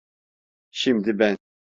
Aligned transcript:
Şimdi 0.71 1.19
ben… 1.19 1.37